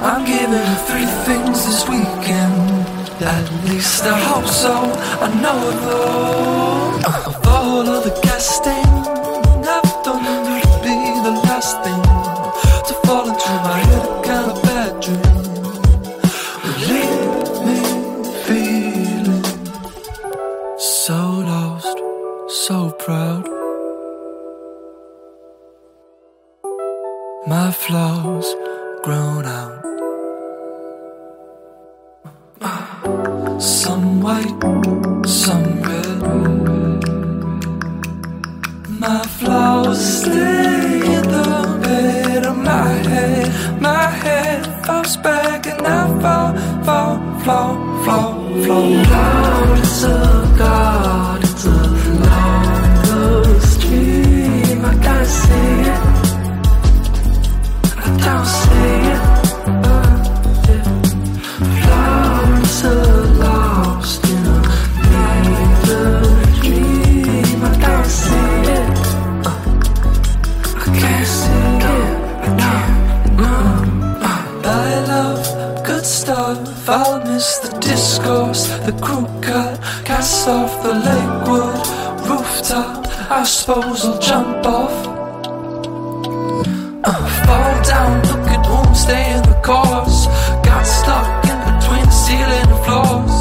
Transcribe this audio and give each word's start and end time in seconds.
I'm 0.00 0.24
giving 0.24 0.52
her 0.52 0.86
three 0.86 1.06
things 1.26 1.66
this 1.66 1.88
weekend. 1.88 2.86
At 3.20 3.50
least 3.64 4.04
I 4.04 4.16
hope 4.16 4.46
so. 4.46 4.72
I 5.20 5.28
know 5.42 5.60
though. 5.84 6.98
Of 7.26 7.46
all 7.48 7.88
of 7.88 8.04
the 8.04 8.14
casting, 8.22 8.94
I've 9.66 10.04
done 10.04 10.24
it 10.24 10.62
to 10.62 10.78
be 10.84 10.98
the 11.26 11.34
last 11.48 11.82
thing 11.82 12.02
to 12.86 12.94
fall 13.06 13.28
into 13.28 13.52
my 13.66 13.78
head 13.88 14.24
kind 14.24 14.50
of 14.52 14.62
bad 14.62 15.02
dream. 15.02 15.36
Leave 16.90 17.58
me 17.66 17.80
feeling 18.46 19.44
so 20.78 21.18
lost, 21.52 21.98
so 22.66 22.92
proud. 22.92 23.48
My 27.48 27.72
flaws 27.72 28.54
grown 29.02 29.44
out. 29.46 29.84
Some 33.60 34.20
white, 34.20 34.62
some 35.26 35.82
red. 35.82 36.20
My 38.88 39.22
flaws 39.38 40.00
stay 40.22 41.00
in 41.16 41.22
the 41.36 41.80
bed 41.82 42.46
of 42.46 42.56
my 42.56 42.88
head. 43.12 43.80
My 43.80 44.06
head 44.24 44.86
falls 44.86 45.16
back 45.16 45.66
and 45.66 45.86
I 45.86 46.06
fall, 46.22 46.50
fall, 46.84 47.16
fall, 47.44 47.74
fall, 48.04 48.34
fall. 48.64 48.92
It's 49.78 50.02
a 50.02 50.54
God, 50.58 51.27
stuff. 76.18 76.88
I'll 76.88 77.24
miss 77.24 77.58
the 77.58 77.78
discourse, 77.78 78.66
the 78.86 78.92
crew 79.04 79.26
cut, 79.40 79.78
cast 80.04 80.48
off 80.48 80.82
the 80.82 80.94
Lakewood 81.06 81.78
rooftop. 82.28 83.06
I 83.30 83.44
suppose 83.44 84.04
I'll 84.04 84.18
jump 84.18 84.66
off. 84.66 84.96
Uh, 87.08 87.24
fall 87.46 87.74
down, 87.92 88.14
look 88.30 88.48
at 88.56 88.66
home, 88.66 88.94
stay 88.94 89.24
in 89.36 89.42
the 89.50 89.58
course. 89.62 90.26
Got 90.66 90.84
stuck 90.84 91.28
in 91.50 91.58
between 91.70 92.06
the 92.10 92.18
ceiling 92.24 92.68
and 92.74 92.82
floors. 92.84 93.36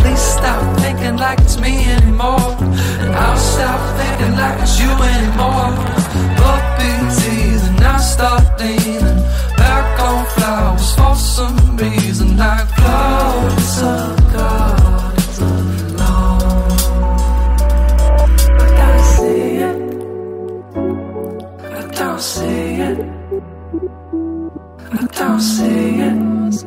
Please 0.00 0.24
stop 0.36 0.62
thinking 0.80 1.16
like 1.18 1.38
it's 1.40 1.58
me 1.60 1.84
anymore. 1.96 2.48
And 3.02 3.14
I'll 3.14 3.36
stop 3.36 3.80
thinking 4.00 4.34
like 4.40 4.58
it's 4.64 4.80
you 4.80 4.92
anymore. 5.12 5.72
Puppy 6.40 6.92
teeth, 7.18 7.64
and 7.68 7.84
I 7.84 7.98
start 7.98 8.44
leaning 8.58 9.11
it. 22.22 22.98
Don't 25.18 25.40
it. 25.40 26.64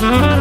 Mm-hmm. 0.07 0.36